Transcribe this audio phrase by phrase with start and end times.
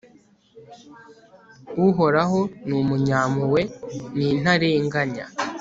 [1.87, 3.61] uhoraho ni umunyampuhwe
[4.15, 5.25] n'intarenganya